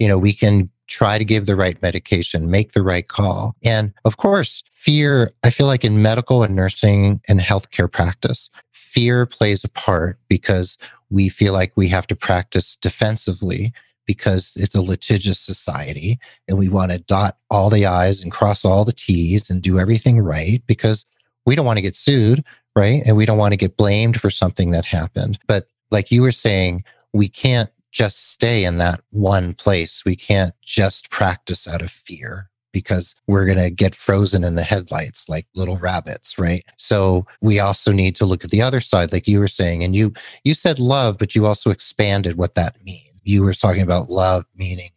[0.00, 3.54] you know, we can try to give the right medication, make the right call.
[3.64, 9.24] And of course, fear, I feel like in medical and nursing and healthcare practice, fear
[9.26, 10.78] plays a part because
[11.10, 13.72] we feel like we have to practice defensively
[14.06, 18.64] because it's a litigious society and we want to dot all the I's and cross
[18.64, 21.04] all the T's and do everything right because
[21.46, 22.42] we don't want to get sued,
[22.74, 23.02] right?
[23.06, 25.38] And we don't want to get blamed for something that happened.
[25.46, 30.04] But like you were saying, we can't just stay in that one place.
[30.04, 34.62] We can't just practice out of fear because we're going to get frozen in the
[34.62, 36.62] headlights like little rabbits right?
[36.76, 39.96] So we also need to look at the other side like you were saying and
[39.96, 40.12] you
[40.44, 43.20] you said love but you also expanded what that means.
[43.24, 44.90] You were talking about love meaning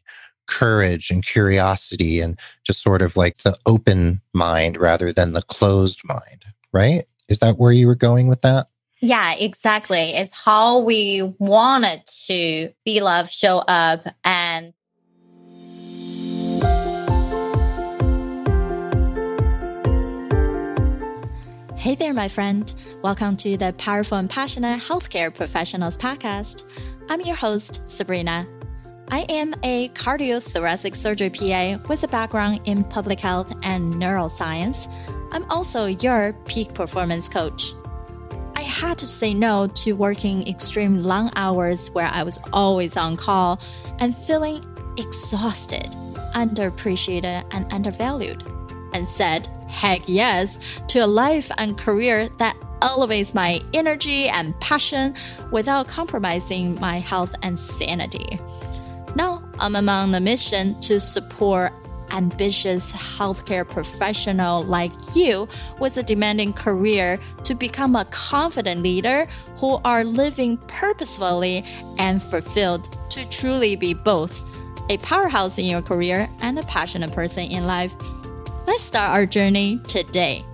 [0.48, 6.02] courage and curiosity and just sort of like the open mind rather than the closed
[6.06, 7.06] mind right?
[7.30, 8.68] Is that where you were going with that
[9.04, 10.14] yeah, exactly.
[10.14, 14.74] It's how we wanted to be loved, show up, and
[21.76, 22.74] Hey there, my friend.
[23.02, 26.64] Welcome to the Powerful and Passionate Healthcare Professionals Podcast.
[27.10, 28.48] I'm your host, Sabrina.
[29.10, 34.88] I am a cardiothoracic surgery PA with a background in public health and neuroscience.
[35.34, 37.74] I'm also your peak performance coach
[38.88, 43.60] had to say no to working extreme long hours where I was always on call
[44.00, 44.64] and feeling
[44.98, 45.92] exhausted,
[46.36, 48.44] underappreciated, and undervalued,
[48.94, 55.16] and said heck yes to a life and career that elevates my energy and passion
[55.52, 58.40] without compromising my health and sanity.
[59.16, 61.74] Now I'm among the mission to support
[62.14, 65.48] ambitious healthcare professional like you
[65.80, 71.66] with a demanding career to become a confident leader who are living purposefully
[71.98, 74.42] and fulfilled to truly be both
[74.90, 77.96] a powerhouse in your career and a passionate person in life.
[78.68, 80.46] Let's start our journey today.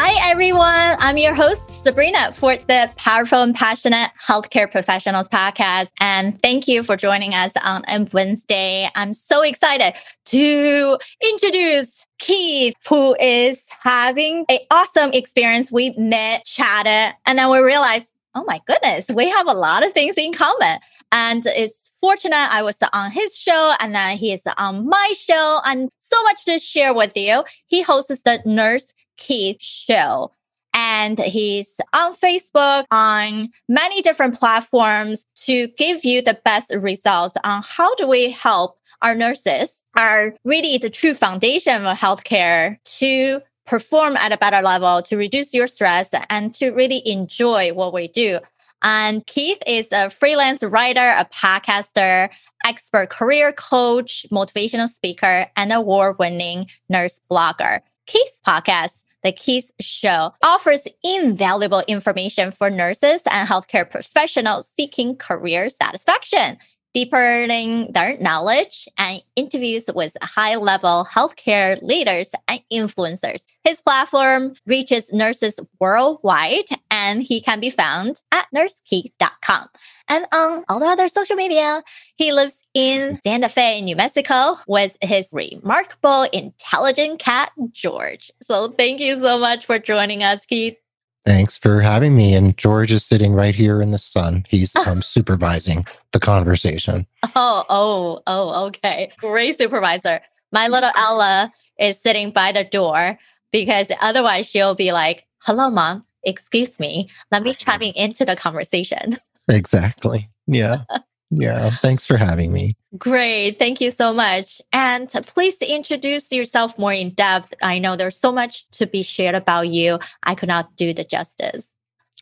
[0.00, 0.94] Hi, everyone.
[1.00, 5.90] I'm your host, Sabrina, for the Powerful and Passionate Healthcare Professionals podcast.
[5.98, 8.88] And thank you for joining us on Wednesday.
[8.94, 9.94] I'm so excited
[10.26, 15.72] to introduce Keith, who is having an awesome experience.
[15.72, 19.92] We met, chatted, and then we realized, oh my goodness, we have a lot of
[19.94, 20.78] things in common.
[21.10, 25.60] And it's fortunate I was on his show and then he is on my show
[25.64, 27.42] and so much to share with you.
[27.66, 30.32] He hosts the Nurse Keith Show.
[30.74, 37.62] And he's on Facebook, on many different platforms to give you the best results on
[37.66, 44.16] how do we help our nurses are really the true foundation of healthcare to perform
[44.16, 48.38] at a better level, to reduce your stress and to really enjoy what we do.
[48.82, 52.28] And Keith is a freelance writer, a podcaster,
[52.64, 57.80] expert career coach, motivational speaker, and award winning nurse blogger.
[58.06, 65.68] Keith's podcast the Keith Show offers invaluable information for nurses and healthcare professionals seeking career
[65.68, 66.58] satisfaction,
[66.98, 73.44] deepening their knowledge, and interviews with high level healthcare leaders and influencers.
[73.62, 79.68] His platform reaches nurses worldwide, and he can be found at nursekeith.com
[80.08, 81.84] and on all the other social media.
[82.16, 88.32] He lives in Santa Fe, New Mexico with his remarkable, intelligent cat, George.
[88.42, 90.76] So thank you so much for joining us, Keith.
[91.24, 92.34] Thanks for having me.
[92.34, 94.46] And George is sitting right here in the sun.
[94.48, 97.06] He's um, supervising the conversation.
[97.36, 99.12] Oh, oh, oh, okay.
[99.18, 100.20] Great supervisor.
[100.52, 103.18] My little Ella is sitting by the door
[103.52, 107.10] because otherwise she'll be like, hello, mom, excuse me.
[107.30, 109.16] Let me chime into the conversation.
[109.48, 110.30] Exactly.
[110.46, 110.82] Yeah.
[111.30, 111.70] Yeah.
[111.70, 112.74] Thanks for having me.
[112.96, 113.58] Great.
[113.58, 114.62] Thank you so much.
[114.72, 117.52] And please introduce yourself more in depth.
[117.62, 119.98] I know there's so much to be shared about you.
[120.22, 121.68] I could not do the justice.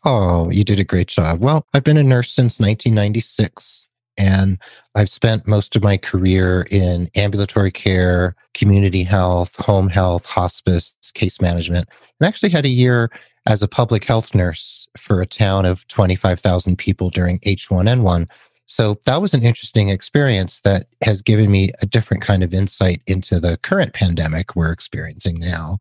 [0.03, 1.39] Oh, you did a great job.
[1.39, 4.59] Well, I've been a nurse since 1996, and
[4.93, 11.41] I've spent most of my career in ambulatory care, community health, home health, hospice, case
[11.41, 11.89] management,
[12.19, 13.09] and actually had a year
[13.47, 18.27] as a public health nurse for a town of 25,000 people during H1N1.
[18.67, 23.01] So that was an interesting experience that has given me a different kind of insight
[23.07, 25.79] into the current pandemic we're experiencing now.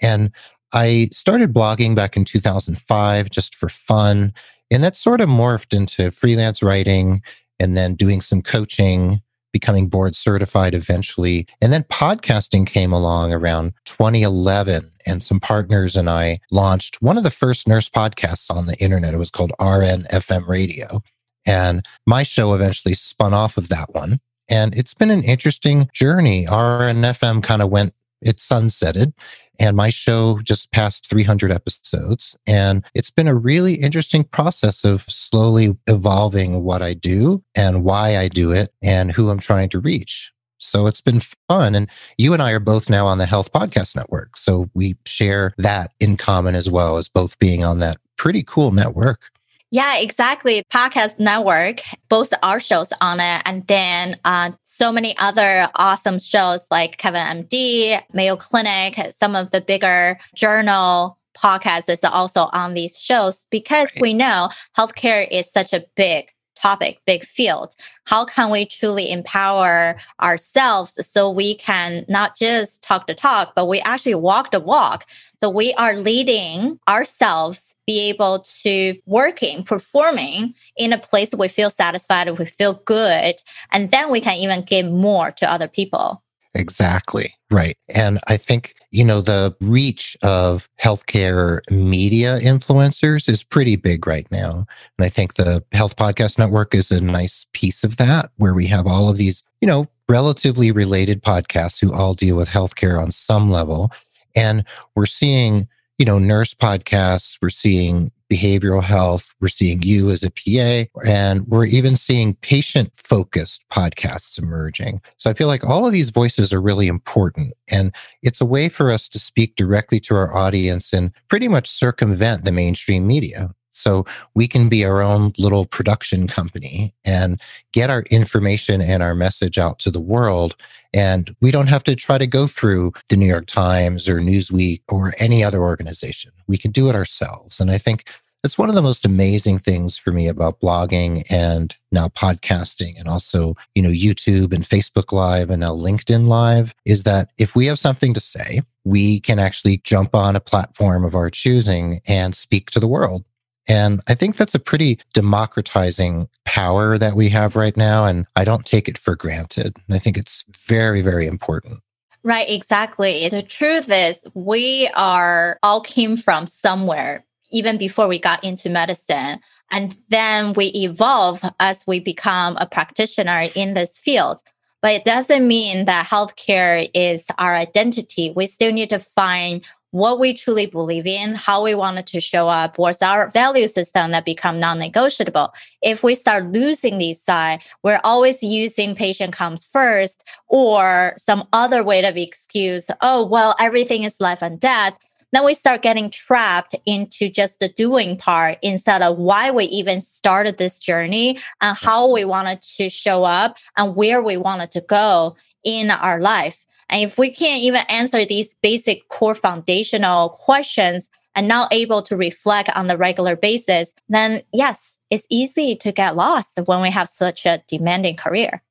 [0.00, 0.30] And
[0.72, 4.32] I started blogging back in 2005 just for fun.
[4.70, 7.22] And that sort of morphed into freelance writing
[7.58, 9.20] and then doing some coaching
[9.52, 11.46] becoming board certified eventually.
[11.60, 17.24] And then podcasting came along around 2011, and some partners and I launched one of
[17.24, 19.14] the first nurse podcasts on the internet.
[19.14, 21.02] It was called RN FM Radio.
[21.48, 24.20] And my show eventually spun off of that one.
[24.50, 26.46] And it's been an interesting journey.
[26.46, 29.12] RNFM kind of went, it sunsetted.
[29.60, 32.36] And my show just passed 300 episodes.
[32.46, 38.16] And it's been a really interesting process of slowly evolving what I do and why
[38.16, 40.32] I do it and who I'm trying to reach.
[40.58, 41.74] So it's been fun.
[41.74, 44.36] And you and I are both now on the Health Podcast Network.
[44.36, 48.70] So we share that in common as well as both being on that pretty cool
[48.70, 49.30] network.
[49.70, 50.62] Yeah, exactly.
[50.72, 56.66] Podcast network, both our shows on it, and then uh, so many other awesome shows
[56.70, 62.98] like Kevin MD, Mayo Clinic, some of the bigger journal podcasts is also on these
[62.98, 64.02] shows because right.
[64.02, 67.74] we know healthcare is such a big topic, big field.
[68.04, 73.66] How can we truly empower ourselves so we can not just talk the talk, but
[73.66, 75.06] we actually walk the walk?
[75.40, 81.70] So we are leading ourselves be able to working, performing in a place we feel
[81.70, 83.36] satisfied, we feel good,
[83.72, 86.22] and then we can even give more to other people.
[86.54, 87.34] Exactly.
[87.50, 87.76] Right.
[87.94, 94.26] And I think, you know, the reach of healthcare media influencers is pretty big right
[94.30, 94.66] now.
[94.96, 98.66] And I think the Health Podcast Network is a nice piece of that, where we
[98.66, 103.10] have all of these, you know, relatively related podcasts who all deal with healthcare on
[103.10, 103.90] some level.
[104.34, 104.64] And
[104.94, 105.68] we're seeing,
[105.98, 109.34] you know, nurse podcasts, we're seeing behavioral health.
[109.40, 115.00] We're seeing you as a PA, and we're even seeing patient focused podcasts emerging.
[115.16, 117.54] So I feel like all of these voices are really important.
[117.70, 121.68] And it's a way for us to speak directly to our audience and pretty much
[121.68, 123.50] circumvent the mainstream media.
[123.78, 124.04] So
[124.34, 127.40] we can be our own little production company and
[127.72, 130.56] get our information and our message out to the world.
[130.92, 134.82] And we don't have to try to go through the New York Times or Newsweek
[134.88, 136.32] or any other organization.
[136.46, 137.60] We can do it ourselves.
[137.60, 138.04] And I think
[138.42, 143.08] that's one of the most amazing things for me about blogging and now podcasting and
[143.08, 147.66] also, you know, YouTube and Facebook Live and now LinkedIn Live is that if we
[147.66, 152.36] have something to say, we can actually jump on a platform of our choosing and
[152.36, 153.24] speak to the world.
[153.68, 158.04] And I think that's a pretty democratizing power that we have right now.
[158.04, 159.76] And I don't take it for granted.
[159.86, 161.80] And I think it's very, very important.
[162.22, 163.28] Right, exactly.
[163.28, 169.40] The truth is, we are all came from somewhere, even before we got into medicine.
[169.70, 174.42] And then we evolve as we become a practitioner in this field.
[174.80, 178.32] But it doesn't mean that healthcare is our identity.
[178.34, 182.48] We still need to find what we truly believe in, how we wanted to show
[182.48, 185.52] up, what's our value system that become non-negotiable.
[185.82, 191.82] If we start losing these side, we're always using patient comes first or some other
[191.82, 194.98] way of excuse, oh, well, everything is life and death.
[195.32, 200.00] Then we start getting trapped into just the doing part instead of why we even
[200.00, 204.80] started this journey and how we wanted to show up and where we wanted to
[204.80, 206.64] go in our life.
[206.88, 212.16] And if we can't even answer these basic core foundational questions and not able to
[212.16, 217.08] reflect on the regular basis, then yes, it's easy to get lost when we have
[217.08, 218.62] such a demanding career.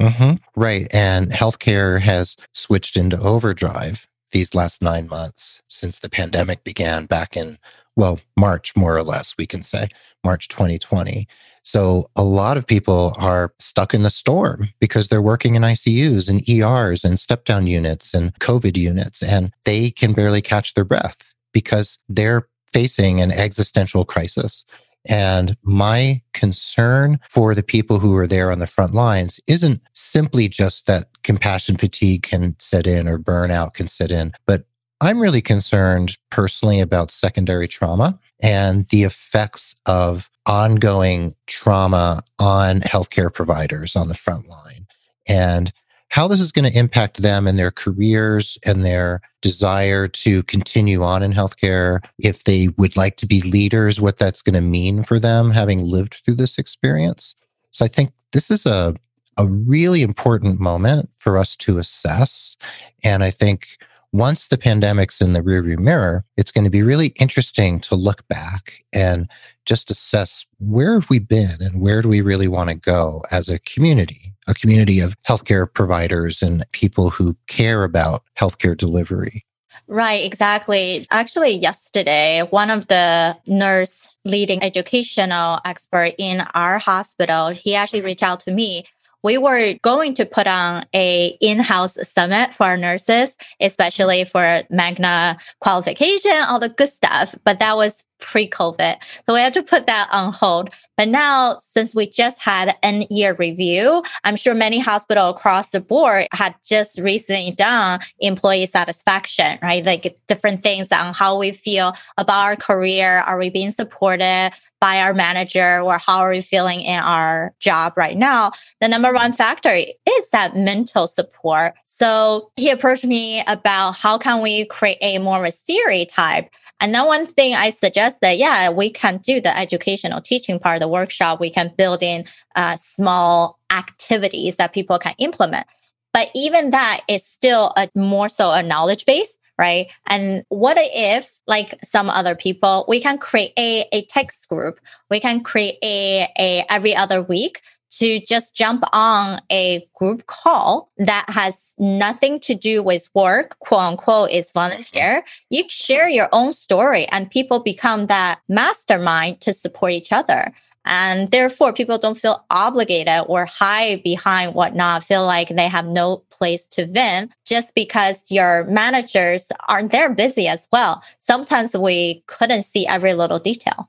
[0.00, 0.34] Mm-hmm.
[0.60, 0.92] Right.
[0.92, 7.36] And healthcare has switched into overdrive these last nine months since the pandemic began back
[7.36, 7.58] in,
[7.96, 9.88] well, March, more or less, we can say,
[10.24, 11.28] March 2020.
[11.62, 16.28] So a lot of people are stuck in the storm because they're working in ICUs
[16.28, 20.84] and ERs and step down units and COVID units, and they can barely catch their
[20.84, 24.64] breath because they're facing an existential crisis.
[25.06, 30.48] And my concern for the people who are there on the front lines isn't simply
[30.48, 34.64] just that compassion fatigue can set in or burnout can set in, but
[35.02, 43.34] I'm really concerned personally about secondary trauma and the effects of ongoing trauma on healthcare
[43.34, 44.86] providers on the front line
[45.28, 45.72] and
[46.10, 51.02] how this is going to impact them and their careers and their desire to continue
[51.02, 51.98] on in healthcare.
[52.20, 55.82] If they would like to be leaders, what that's going to mean for them having
[55.82, 57.34] lived through this experience.
[57.72, 58.94] So I think this is a,
[59.36, 62.56] a really important moment for us to assess.
[63.02, 63.78] And I think
[64.12, 68.26] once the pandemic's in the rearview mirror, it's going to be really interesting to look
[68.28, 69.28] back and
[69.64, 73.48] just assess where have we been and where do we really want to go as
[73.48, 79.44] a community, a community of healthcare providers and people who care about healthcare delivery.
[79.88, 81.06] Right, exactly.
[81.10, 88.22] Actually, yesterday, one of the nurse leading educational expert in our hospital, he actually reached
[88.22, 88.84] out to me
[89.22, 94.30] we were going to put on a in-house summit for our nurses, especially mm-hmm.
[94.30, 97.34] for Magnet qualification, all the good stuff.
[97.44, 98.96] But that was pre-COVID.
[99.26, 100.70] So we had to put that on hold.
[100.96, 105.80] But now, since we just had an year review, I'm sure many hospitals across the
[105.80, 109.84] board had just recently done employee satisfaction, right?
[109.84, 113.18] Like different things on how we feel about our career.
[113.18, 114.52] Are we being supported?
[114.82, 119.12] By our manager or how are we feeling in our job right now the number
[119.12, 124.98] one factor is that mental support so he approached me about how can we create
[125.00, 126.50] a more of a type
[126.82, 130.74] and then one thing I suggest that, yeah, we can do the educational teaching part
[130.74, 131.38] of the workshop.
[131.38, 132.24] We can build in
[132.56, 135.68] uh, small activities that people can implement.
[136.12, 139.86] But even that is still a more so a knowledge base, right?
[140.06, 144.80] And what if, like some other people, we can create a, text group.
[145.10, 150.90] We can create a, a every other week to just jump on a group call
[150.96, 155.22] that has nothing to do with work, quote unquote, is volunteer.
[155.50, 160.52] You share your own story and people become that mastermind to support each other.
[160.84, 166.18] And therefore, people don't feel obligated or hide behind whatnot, feel like they have no
[166.30, 171.02] place to vent just because your managers aren't there busy as well.
[171.18, 173.88] Sometimes we couldn't see every little detail.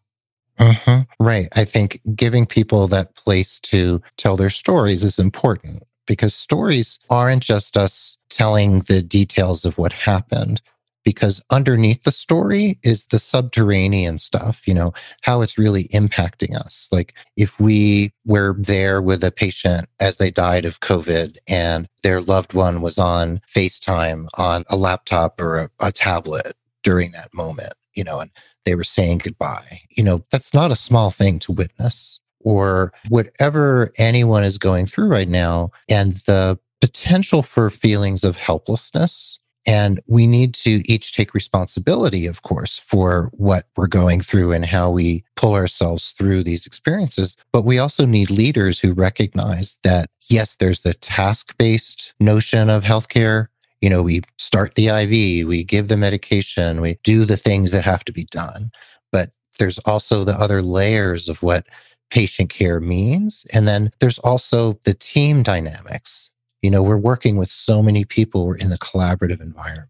[0.60, 1.02] Mm-hmm.
[1.24, 1.48] Right.
[1.56, 7.44] I think giving people that place to tell their stories is important because stories aren't
[7.44, 10.62] just us telling the details of what happened.
[11.04, 16.88] Because underneath the story is the subterranean stuff, you know, how it's really impacting us.
[16.92, 22.22] Like if we were there with a patient as they died of COVID and their
[22.22, 27.74] loved one was on FaceTime on a laptop or a, a tablet during that moment,
[27.94, 28.32] you know, and
[28.66, 29.82] they were saying goodbye.
[29.90, 35.08] You know, that's not a small thing to witness or whatever anyone is going through
[35.08, 39.40] right now and the potential for feelings of helplessness.
[39.66, 44.66] And we need to each take responsibility, of course, for what we're going through and
[44.66, 47.38] how we pull ourselves through these experiences.
[47.54, 52.84] But we also need leaders who recognize that, yes, there's the task based notion of
[52.84, 53.48] healthcare,
[53.82, 57.84] you know, we start the IV, we give the medication, we do the things that
[57.84, 58.72] have to be done.
[59.12, 61.68] But there's also the other layers of what
[62.10, 63.46] patient care means.
[63.54, 66.32] And then there's also the team dynamics.
[66.64, 69.90] You know, we're working with so many people, we're in a collaborative environment.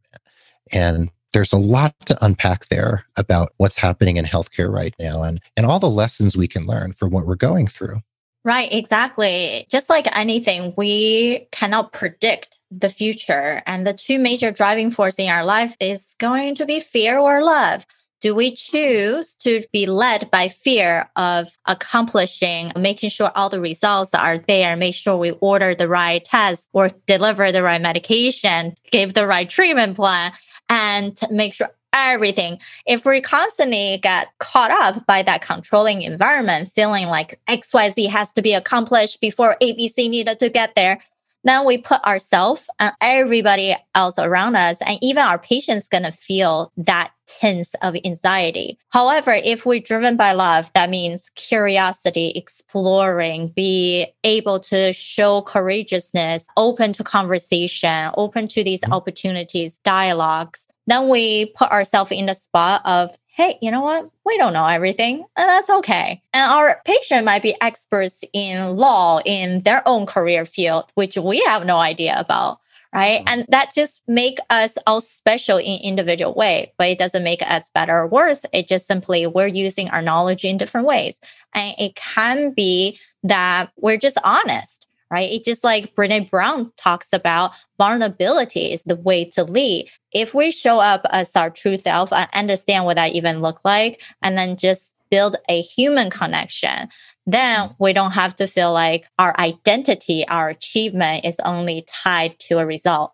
[0.74, 5.40] And there's a lot to unpack there about what's happening in healthcare right now and,
[5.56, 8.02] and all the lessons we can learn from what we're going through.
[8.46, 9.66] Right, exactly.
[9.72, 13.64] Just like anything, we cannot predict the future.
[13.66, 17.42] And the two major driving forces in our life is going to be fear or
[17.42, 17.86] love.
[18.24, 24.14] Do we choose to be led by fear of accomplishing, making sure all the results
[24.14, 29.14] are there, make sure we order the right test or deliver the right medication, give
[29.14, 30.32] the right treatment plan,
[30.70, 32.60] and make sure everything.
[32.86, 38.42] If we constantly get caught up by that controlling environment, feeling like XYZ has to
[38.42, 41.02] be accomplished before ABC needed to get there,
[41.44, 46.12] then we put ourselves and everybody else around us and even our patients going to
[46.12, 48.78] feel that tense of anxiety.
[48.90, 56.46] However, if we're driven by love, that means curiosity, exploring, be able to show courageousness,
[56.58, 58.94] open to conversation, open to these mm-hmm.
[58.94, 64.10] opportunities, dialogues, then we put ourselves in the spot of, hey, you know what?
[64.26, 66.22] We don't know everything, and that's okay.
[66.34, 71.42] And our patient might be experts in law in their own career field, which we
[71.48, 72.60] have no idea about.
[72.94, 73.26] Right.
[73.26, 73.30] Mm-hmm.
[73.30, 77.72] And that just make us all special in individual way, but it doesn't make us
[77.72, 78.46] better or worse.
[78.54, 81.20] It just simply we're using our knowledge in different ways.
[81.56, 85.32] And it can be that we're just honest right?
[85.32, 89.88] It's just like Brene Brown talks about vulnerability is the way to lead.
[90.12, 94.02] If we show up as our true self and understand what that even look like,
[94.24, 96.90] and then just build a human connection,
[97.28, 97.76] then mm.
[97.80, 102.66] we don't have to feel like our identity, our achievement is only tied to a
[102.66, 103.14] result.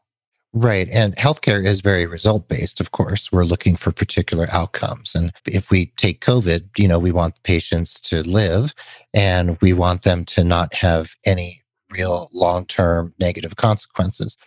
[0.54, 0.88] Right.
[0.90, 3.30] And healthcare is very result based, of course.
[3.30, 5.14] We're looking for particular outcomes.
[5.14, 8.74] And if we take COVID, you know, we want patients to live
[9.14, 14.38] and we want them to not have any real long term negative consequences,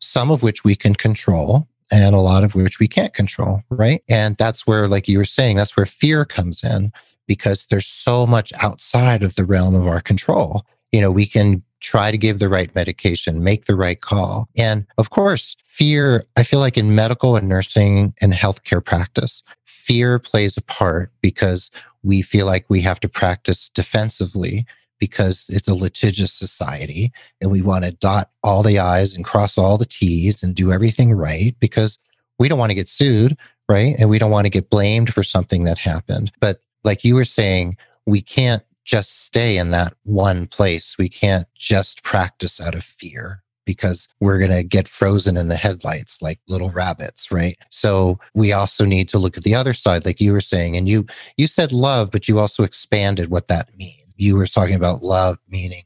[0.00, 4.02] some of which we can control and a lot of which we can't control, right?
[4.08, 6.90] And that's where, like you were saying, that's where fear comes in
[7.28, 10.64] because there's so much outside of the realm of our control.
[10.90, 14.48] You know, we can try to give the right medication, make the right call.
[14.56, 20.18] And of course, fear, I feel like in medical and nursing and healthcare practice, fear
[20.18, 21.70] plays a part because
[22.02, 24.64] we feel like we have to practice defensively
[25.02, 29.58] because it's a litigious society and we want to dot all the I's and cross
[29.58, 31.98] all the T's and do everything right because
[32.38, 33.36] we don't want to get sued,
[33.68, 33.96] right?
[33.98, 36.30] And we don't want to get blamed for something that happened.
[36.38, 40.96] But like you were saying, we can't just stay in that one place.
[40.96, 45.56] We can't just practice out of fear because we're going to get frozen in the
[45.56, 50.04] headlights like little rabbits right so we also need to look at the other side
[50.04, 51.06] like you were saying and you
[51.36, 55.38] you said love but you also expanded what that means you were talking about love
[55.48, 55.82] meaning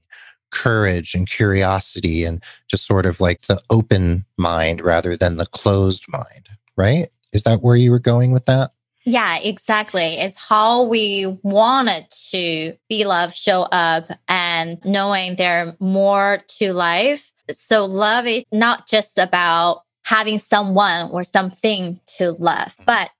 [0.52, 6.04] courage and curiosity and just sort of like the open mind rather than the closed
[6.08, 8.70] mind right is that where you were going with that
[9.08, 10.18] yeah, exactly.
[10.18, 16.72] It's how we wanted to be loved, show up, and knowing there are more to
[16.72, 17.30] life.
[17.48, 23.12] So, love is not just about having someone or something to love, but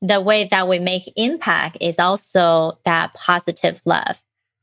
[0.00, 4.22] the way that we make impact is also that positive love.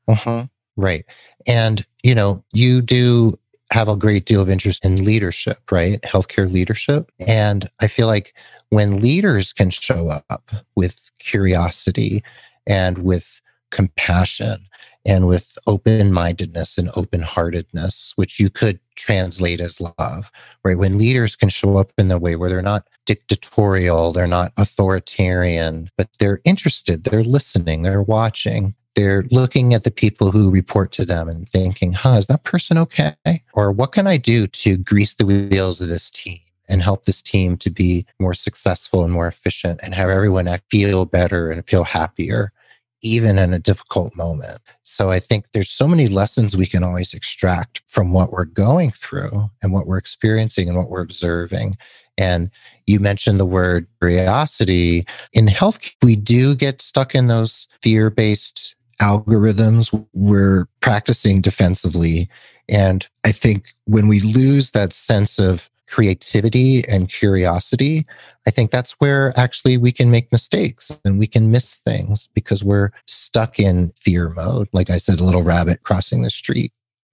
[0.09, 0.47] Uh-huh.
[0.75, 1.05] Right.
[1.47, 3.37] And, you know, you do
[3.71, 6.01] have a great deal of interest in leadership, right?
[6.01, 7.11] Healthcare leadership.
[7.27, 8.33] And I feel like
[8.69, 12.23] when leaders can show up with curiosity
[12.67, 14.65] and with compassion
[15.05, 20.31] and with open mindedness and open heartedness, which you could translate as love,
[20.63, 20.77] right?
[20.77, 25.89] When leaders can show up in the way where they're not dictatorial, they're not authoritarian,
[25.97, 31.05] but they're interested, they're listening, they're watching, they're looking at the people who report to
[31.05, 33.15] them and thinking, huh, is that person okay?
[33.53, 36.39] Or what can I do to grease the wheels of this team?
[36.71, 41.03] and help this team to be more successful and more efficient and have everyone feel
[41.03, 42.53] better and feel happier
[43.01, 44.59] even in a difficult moment.
[44.83, 48.91] So I think there's so many lessons we can always extract from what we're going
[48.91, 51.77] through and what we're experiencing and what we're observing.
[52.17, 52.51] And
[52.87, 55.05] you mentioned the word curiosity.
[55.31, 60.07] In health, we do get stuck in those fear based algorithms.
[60.13, 62.29] We're practicing defensively.
[62.67, 68.05] And I think when we lose that sense of creativity and curiosity,
[68.47, 72.63] I think that's where actually we can make mistakes and we can miss things because
[72.63, 74.69] we're stuck in fear mode.
[74.71, 76.71] Like I said, a little rabbit crossing the street.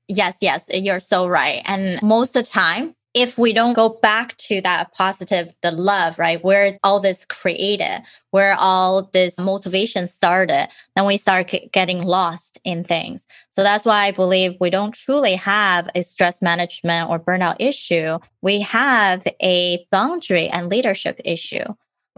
[0.08, 1.62] Yes, yes, you're so right.
[1.64, 6.18] And most of the time, if we don't go back to that positive, the love,
[6.18, 12.58] right, where all this created, where all this motivation started, then we start getting lost
[12.62, 13.26] in things.
[13.48, 18.18] So that's why I believe we don't truly have a stress management or burnout issue.
[18.42, 21.64] We have a boundary and leadership issue.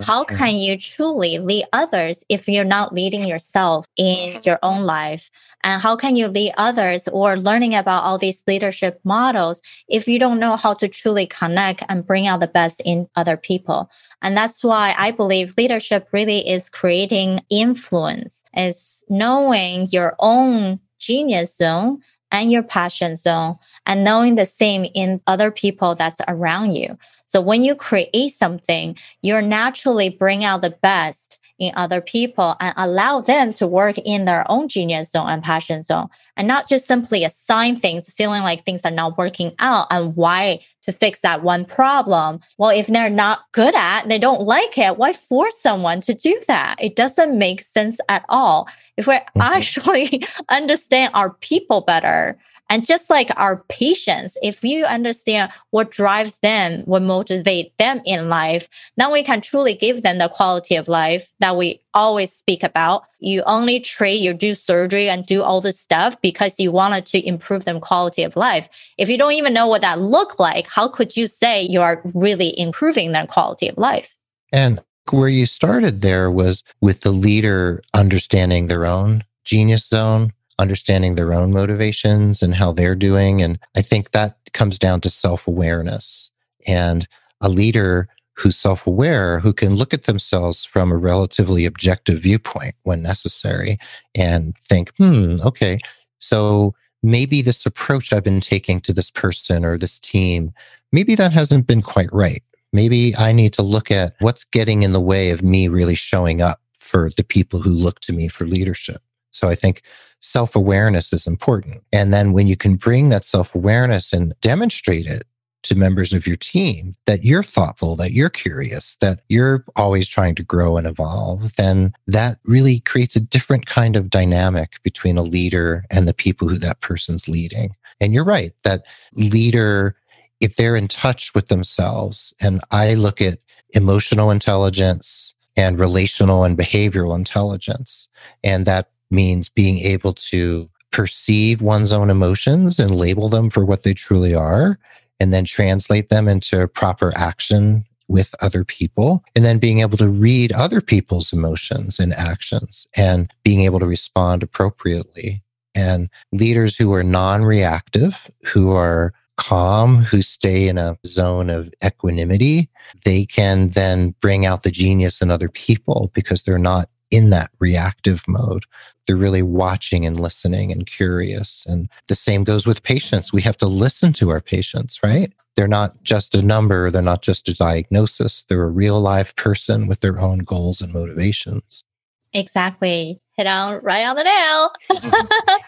[0.01, 5.31] How can you truly lead others if you're not leading yourself in your own life?
[5.65, 10.19] And how can you lead others or learning about all these leadership models if you
[10.19, 13.91] don't know how to truly connect and bring out the best in other people?
[14.23, 21.57] And that's why I believe leadership really is creating influence, is knowing your own genius
[21.57, 26.99] zone and your passion zone and knowing the same in other people that's around you.
[27.25, 32.73] So when you create something, you're naturally bring out the best in other people and
[32.77, 36.09] allow them to work in their own genius zone and passion zone.
[36.37, 40.61] And not just simply assign things feeling like things are not working out and why
[40.83, 42.41] to fix that one problem.
[42.59, 46.41] Well if they're not good at they don't like it why force someone to do
[46.47, 46.77] that?
[46.81, 48.69] It doesn't make sense at all.
[48.97, 49.41] If we mm-hmm.
[49.41, 52.39] actually understand our people better
[52.71, 58.29] and just like our patients, if you understand what drives them, what motivates them in
[58.29, 62.63] life, then we can truly give them the quality of life that we always speak
[62.63, 63.05] about.
[63.21, 67.27] You only trade, you do surgery and do all this stuff because you wanted to
[67.27, 68.69] improve them quality of life.
[68.99, 72.03] If you don't even know what that look like, how could you say you are
[72.15, 74.15] really improving their quality of life?
[74.53, 81.15] And where you started there was with the leader understanding their own genius zone understanding
[81.15, 83.43] their own motivations and how they're doing.
[83.43, 86.31] And I think that comes down to self awareness
[86.67, 87.07] and
[87.41, 92.75] a leader who's self aware, who can look at themselves from a relatively objective viewpoint
[92.85, 93.79] when necessary
[94.15, 95.79] and think, hmm, okay,
[96.19, 100.53] so maybe this approach I've been taking to this person or this team,
[100.93, 102.43] maybe that hasn't been quite right.
[102.73, 106.43] Maybe I need to look at what's getting in the way of me really showing
[106.43, 109.03] up for the people who look to me for leadership.
[109.31, 109.83] So I think
[110.21, 111.83] self awareness is important.
[111.93, 115.25] And then when you can bring that self awareness and demonstrate it
[115.65, 120.35] to members of your team that you're thoughtful, that you're curious, that you're always trying
[120.37, 125.23] to grow and evolve, then that really creates a different kind of dynamic between a
[125.23, 127.75] leader and the people who that person's leading.
[128.01, 129.97] And you're right, that leader,
[130.41, 133.39] if they're in touch with themselves, and I look at
[133.71, 138.09] emotional intelligence and relational and behavioral intelligence,
[138.45, 143.83] and that means being able to perceive one's own emotions and label them for what
[143.83, 144.79] they truly are,
[145.21, 150.09] and then translate them into proper action with other people and then being able to
[150.09, 155.43] read other people's emotions and actions and being able to respond appropriately.
[155.75, 161.71] And leaders who are non reactive, who are calm, who stay in a zone of
[161.85, 162.69] equanimity,
[163.05, 167.51] they can then bring out the genius in other people because they're not in that
[167.59, 168.65] reactive mode.
[169.07, 171.65] They're really watching and listening and curious.
[171.67, 173.33] And the same goes with patients.
[173.33, 175.33] We have to listen to our patients, right?
[175.57, 178.45] They're not just a number, they're not just a diagnosis.
[178.45, 181.85] They're a real live person with their own goals and motivations.
[182.33, 183.19] Exactly.
[183.37, 185.61] Hit on right on the nail.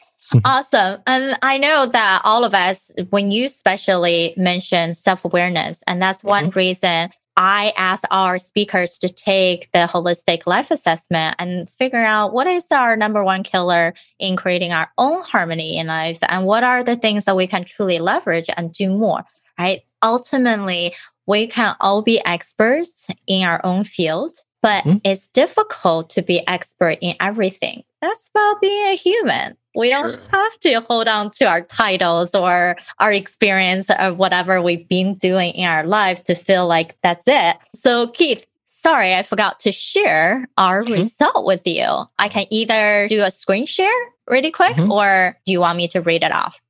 [0.44, 1.03] awesome.
[1.07, 6.22] And I know that all of us, when you especially mention self awareness, and that's
[6.22, 6.59] one mm-hmm.
[6.59, 7.11] reason
[7.42, 12.70] I ask our speakers to take the holistic life assessment and figure out what is
[12.70, 16.96] our number one killer in creating our own harmony in life and what are the
[16.96, 19.24] things that we can truly leverage and do more
[19.61, 19.83] right?
[20.03, 20.94] Ultimately,
[21.26, 24.98] we can all be experts in our own field, but mm-hmm.
[25.05, 27.85] it's difficult to be expert in everything.
[28.00, 29.57] That's about being a human.
[29.74, 34.88] We don't have to hold on to our titles or our experience or whatever we've
[34.88, 37.56] been doing in our life to feel like that's it.
[37.74, 40.94] So, Keith, sorry, I forgot to share our mm-hmm.
[40.94, 41.87] result with you.
[42.18, 43.92] I can either do a screen share
[44.28, 44.90] really quick, mm-hmm.
[44.90, 46.61] or do you want me to read it off?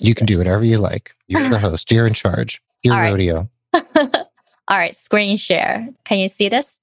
[0.00, 1.12] You can do whatever you like.
[1.26, 1.90] You're the host.
[1.90, 2.62] You're in charge.
[2.82, 3.50] Your All rodeo.
[3.74, 5.88] All right, screen share.
[6.04, 6.78] Can you see this?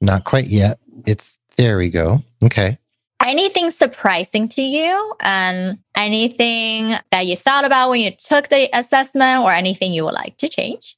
[0.00, 0.78] Not quite yet.
[1.06, 2.22] It's there we go.
[2.42, 2.78] Okay.
[3.24, 9.42] Anything surprising to you and anything that you thought about when you took the assessment
[9.42, 10.96] or anything you would like to change?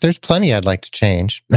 [0.00, 1.44] There's plenty I'd like to change.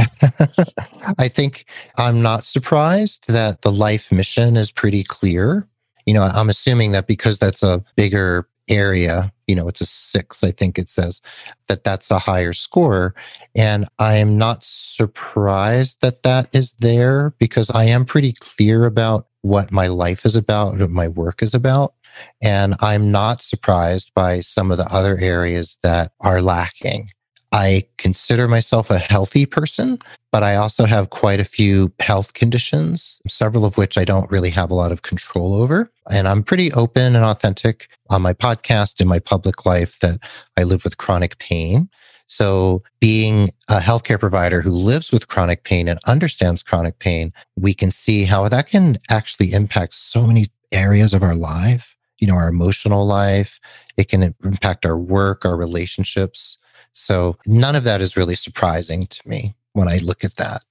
[1.18, 1.64] I think
[1.98, 5.68] I'm not surprised that the life mission is pretty clear.
[6.06, 10.44] You know, I'm assuming that because that's a bigger area you know it's a six
[10.44, 11.20] i think it says
[11.68, 13.14] that that's a higher score
[13.54, 19.26] and i am not surprised that that is there because i am pretty clear about
[19.42, 21.94] what my life is about what my work is about
[22.42, 27.08] and i'm not surprised by some of the other areas that are lacking
[27.52, 29.98] I consider myself a healthy person,
[30.32, 34.48] but I also have quite a few health conditions, several of which I don't really
[34.50, 35.92] have a lot of control over.
[36.10, 40.18] And I'm pretty open and authentic on my podcast in my public life that
[40.56, 41.90] I live with chronic pain.
[42.32, 47.74] So, being a healthcare provider who lives with chronic pain and understands chronic pain, we
[47.74, 52.34] can see how that can actually impact so many areas of our life, you know,
[52.34, 53.60] our emotional life.
[53.98, 56.56] It can impact our work, our relationships.
[56.92, 60.62] So none of that is really surprising to me when I look at that.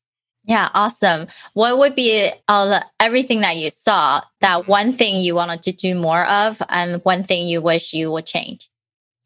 [0.46, 1.28] Yeah, awesome.
[1.54, 5.94] What would be all everything that you saw, that one thing you wanted to do
[5.94, 8.68] more of and one thing you wish you would change?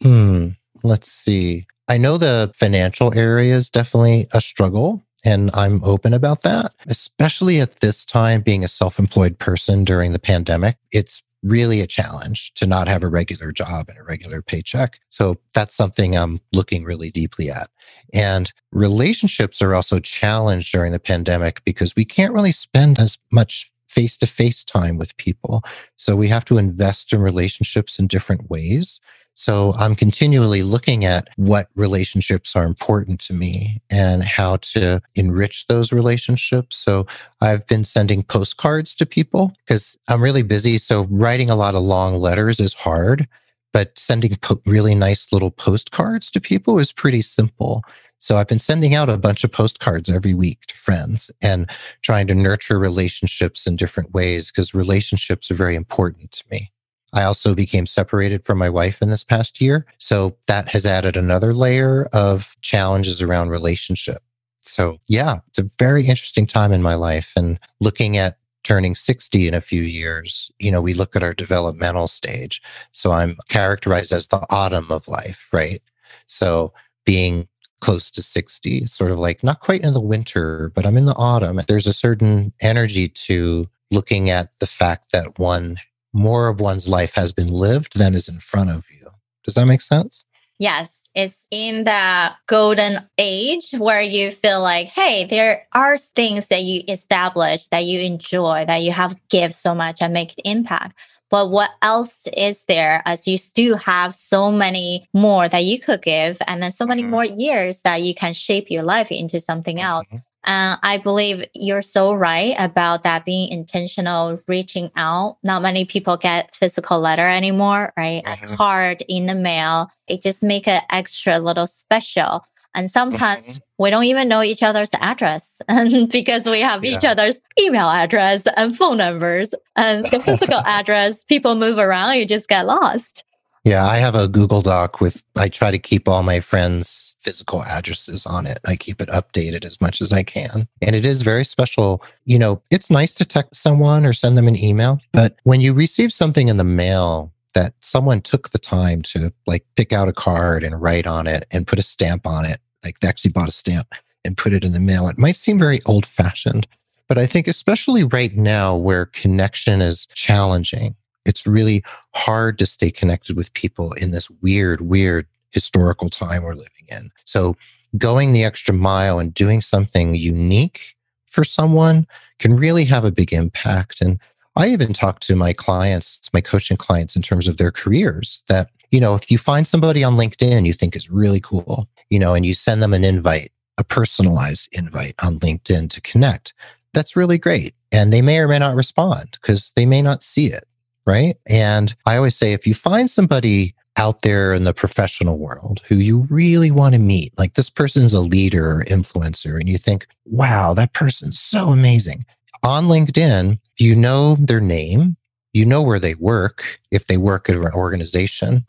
[0.01, 0.49] Hmm.
[0.83, 1.67] Let's see.
[1.87, 5.03] I know the financial area is definitely a struggle.
[5.23, 10.11] And I'm open about that, especially at this time, being a self employed person during
[10.11, 10.77] the pandemic.
[10.91, 14.99] It's really a challenge to not have a regular job and a regular paycheck.
[15.09, 17.69] So that's something I'm looking really deeply at.
[18.13, 23.71] And relationships are also challenged during the pandemic because we can't really spend as much
[23.87, 25.63] face to face time with people.
[25.95, 28.99] So we have to invest in relationships in different ways.
[29.35, 35.67] So I'm continually looking at what relationships are important to me and how to enrich
[35.67, 36.77] those relationships.
[36.77, 37.05] So
[37.41, 40.77] I've been sending postcards to people because I'm really busy.
[40.77, 43.27] So writing a lot of long letters is hard,
[43.73, 47.83] but sending po- really nice little postcards to people is pretty simple.
[48.17, 51.69] So I've been sending out a bunch of postcards every week to friends and
[52.01, 56.71] trying to nurture relationships in different ways because relationships are very important to me.
[57.13, 59.85] I also became separated from my wife in this past year.
[59.97, 64.21] So that has added another layer of challenges around relationship.
[64.61, 67.33] So, yeah, it's a very interesting time in my life.
[67.35, 71.33] And looking at turning 60 in a few years, you know, we look at our
[71.33, 72.61] developmental stage.
[72.91, 75.81] So I'm characterized as the autumn of life, right?
[76.25, 76.73] So
[77.05, 77.47] being
[77.79, 81.15] close to 60, sort of like not quite in the winter, but I'm in the
[81.15, 81.61] autumn.
[81.67, 85.77] There's a certain energy to looking at the fact that one
[86.15, 89.07] more of one's life has been lived than is in front of you.
[89.43, 90.25] Does that make sense?
[90.57, 91.03] Yes.
[91.13, 96.83] It's in the golden age where you feel like, hey, there are things that you
[96.87, 100.97] establish that you enjoy, that you have give so much and make an impact.
[101.29, 106.01] But what else is there as you still have so many more that you could
[106.01, 107.11] give and then so many mm-hmm.
[107.11, 110.07] more years that you can shape your life into something else?
[110.07, 110.17] Mm-hmm.
[110.45, 115.37] Uh, I believe you're so right about that being intentional, reaching out.
[115.43, 118.23] Not many people get physical letter anymore, right?
[118.23, 118.53] Mm-hmm.
[118.53, 119.89] A card in the mail.
[120.07, 122.45] It just make it extra little special.
[122.75, 123.59] And sometimes mm-hmm.
[123.79, 126.97] we don't even know each other's address and because we have yeah.
[126.97, 132.25] each other's email address and phone numbers and the physical address, people move around, you
[132.25, 133.23] just get lost.
[133.65, 137.63] Yeah, I have a Google Doc with, I try to keep all my friends' physical
[137.63, 138.59] addresses on it.
[138.65, 140.67] I keep it updated as much as I can.
[140.83, 142.03] And it is very special.
[142.25, 145.73] You know, it's nice to text someone or send them an email, but when you
[145.73, 150.13] receive something in the mail that someone took the time to like pick out a
[150.13, 153.49] card and write on it and put a stamp on it, like they actually bought
[153.49, 156.67] a stamp and put it in the mail, it might seem very old fashioned.
[157.07, 160.95] But I think, especially right now where connection is challenging,
[161.25, 161.83] it's really
[162.13, 167.11] hard to stay connected with people in this weird, weird historical time we're living in.
[167.23, 167.55] So
[167.97, 172.05] going the extra mile and doing something unique for someone
[172.39, 174.01] can really have a big impact.
[174.01, 174.19] And
[174.55, 178.69] I even talk to my clients, my coaching clients, in terms of their careers that,
[178.91, 182.33] you know, if you find somebody on LinkedIn you think is really cool, you know,
[182.33, 186.53] and you send them an invite, a personalized invite on LinkedIn to connect,
[186.93, 187.73] that's really great.
[187.91, 190.65] And they may or may not respond because they may not see it
[191.05, 191.35] right?
[191.49, 195.95] And I always say if you find somebody out there in the professional world who
[195.95, 200.07] you really want to meet, like this person's a leader or influencer, and you think,
[200.25, 202.25] wow, that person's so amazing.
[202.63, 205.15] On LinkedIn, you know their name,
[205.53, 206.79] you know where they work.
[206.91, 208.65] If they work at an organization,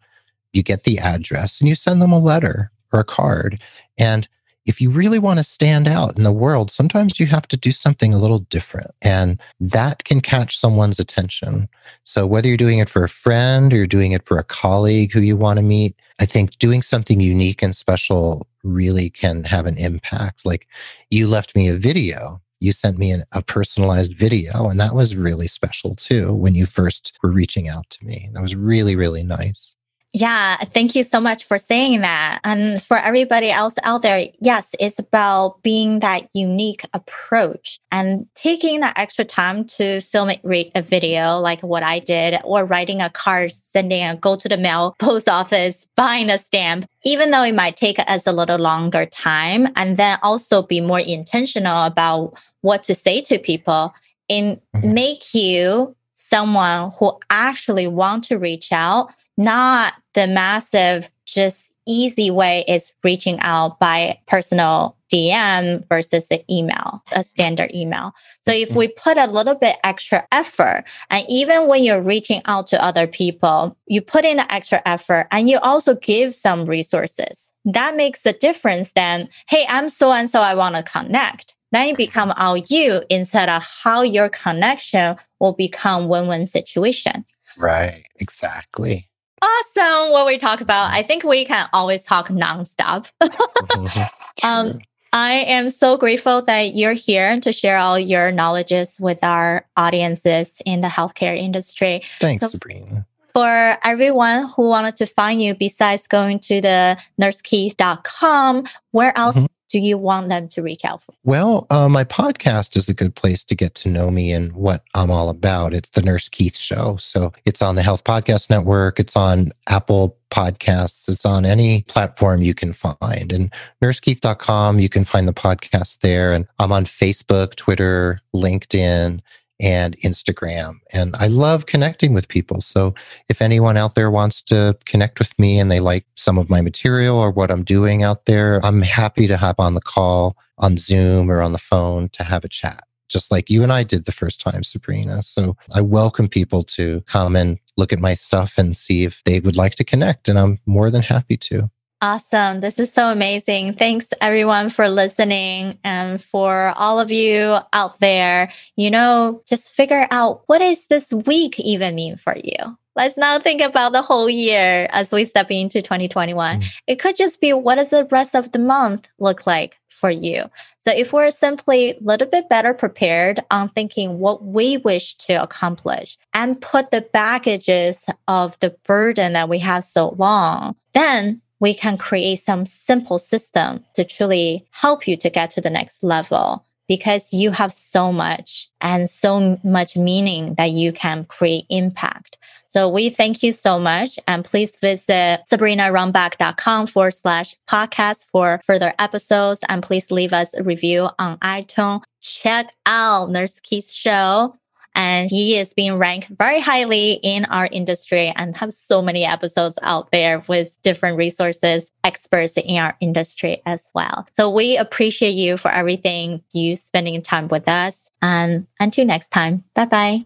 [0.53, 3.61] you get the address and you send them a letter or a card.
[3.99, 4.29] And
[4.67, 7.73] if you really want to stand out in the world, sometimes you have to do
[7.73, 11.69] something a little different and that can catch someone's attention.
[12.05, 15.13] So whether you're doing it for a friend or you're doing it for a colleague
[15.13, 19.67] who you want to meet, I think doing something unique and special really can have
[19.67, 20.45] an impact.
[20.45, 20.67] Like
[21.11, 25.17] you left me a video you sent me an, a personalized video and that was
[25.17, 29.23] really special too when you first were reaching out to me that was really really
[29.23, 29.77] nice
[30.13, 32.41] yeah, thank you so much for saying that.
[32.43, 38.81] And for everybody else out there, yes, it's about being that unique approach and taking
[38.81, 40.41] that extra time to film it,
[40.75, 44.57] a video like what I did, or writing a card, sending a go to the
[44.57, 49.05] mail, post office, buying a stamp, even though it might take us a little longer
[49.05, 49.69] time.
[49.77, 53.95] And then also be more intentional about what to say to people
[54.31, 54.95] and mm-hmm.
[54.95, 62.65] make you someone who actually want to reach out not the massive, just easy way
[62.67, 68.13] is reaching out by personal DM versus the email, a standard email.
[68.41, 68.79] So if mm-hmm.
[68.79, 73.07] we put a little bit extra effort, and even when you're reaching out to other
[73.07, 77.53] people, you put in the extra effort and you also give some resources.
[77.65, 81.55] That makes a difference then, hey, I'm so and so, I want to connect.
[81.73, 87.25] Then it become all you instead of how your connection will become win-win situation.
[87.59, 89.09] Right, exactly
[89.43, 90.93] awesome what we talk about.
[90.93, 93.11] I think we can always talk nonstop.
[93.23, 94.47] mm-hmm.
[94.47, 94.81] um,
[95.13, 100.61] I am so grateful that you're here to share all your knowledges with our audiences
[100.67, 102.03] in the healthcare industry.
[102.21, 103.07] Thanks, so Sabrina.
[103.33, 109.56] For everyone who wanted to find you, besides going to the nursekeith.com, where else mm-hmm
[109.69, 111.15] do you want them to reach out for?
[111.25, 114.85] Well, uh, my podcast is a good place to get to know me and what
[114.95, 115.75] I'm all about.
[115.75, 116.97] It's the Nurse Keith Show.
[116.97, 122.43] So it's on the Health Podcast Network, it's on Apple Podcasts, it's on any platform
[122.43, 123.33] you can find.
[123.33, 123.53] And
[123.83, 126.33] nursekeith.com, you can find the podcast there.
[126.33, 129.21] And I'm on Facebook, Twitter, LinkedIn
[129.61, 130.79] and Instagram.
[130.93, 132.61] And I love connecting with people.
[132.61, 132.95] So
[133.29, 136.61] if anyone out there wants to connect with me and they like some of my
[136.61, 140.77] material or what I'm doing out there, I'm happy to hop on the call on
[140.77, 144.05] Zoom or on the phone to have a chat, just like you and I did
[144.05, 145.23] the first time, Sabrina.
[145.23, 149.41] So I welcome people to come and look at my stuff and see if they
[149.41, 150.29] would like to connect.
[150.29, 151.71] And I'm more than happy to.
[152.03, 152.61] Awesome.
[152.61, 153.73] This is so amazing.
[153.73, 158.51] Thanks everyone for listening and for all of you out there.
[158.77, 162.77] You know, just figure out what is this week even mean for you?
[162.97, 166.61] Let's not think about the whole year as we step into 2021.
[166.61, 166.67] Mm.
[166.87, 170.51] It could just be what does the rest of the month look like for you?
[170.81, 175.43] So if we're simply a little bit better prepared on thinking what we wish to
[175.43, 181.75] accomplish and put the baggages of the burden that we have so long, then we
[181.75, 186.65] can create some simple system to truly help you to get to the next level
[186.89, 192.39] because you have so much and so much meaning that you can create impact.
[192.69, 194.19] So we thank you so much.
[194.29, 199.61] And please visit sabrinarunbeck.com forward slash podcast for further episodes.
[199.69, 202.03] And please leave us a review on iTunes.
[202.21, 204.55] Check out Nurse Keith's show
[204.97, 209.79] and he is being ranked very highly in our industry and have so many episodes
[209.83, 214.27] out there with different resources, experts in our industry as well.
[214.33, 218.11] So we appreciate you for everything, you spending time with us.
[218.23, 220.25] And until next time, bye bye.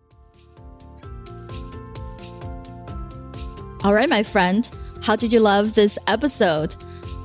[3.83, 4.71] All right, my friend,
[5.03, 6.77] how did you love this episode?